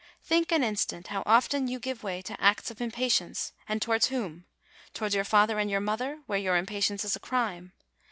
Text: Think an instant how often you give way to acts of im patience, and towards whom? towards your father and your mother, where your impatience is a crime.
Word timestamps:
Think 0.23 0.51
an 0.51 0.63
instant 0.63 1.09
how 1.09 1.21
often 1.27 1.67
you 1.67 1.77
give 1.77 2.01
way 2.01 2.23
to 2.23 2.41
acts 2.43 2.71
of 2.71 2.81
im 2.81 2.89
patience, 2.89 3.51
and 3.69 3.79
towards 3.79 4.07
whom? 4.07 4.45
towards 4.95 5.13
your 5.13 5.23
father 5.23 5.59
and 5.59 5.69
your 5.69 5.79
mother, 5.79 6.23
where 6.25 6.39
your 6.39 6.57
impatience 6.57 7.05
is 7.05 7.15
a 7.15 7.19
crime. 7.19 7.73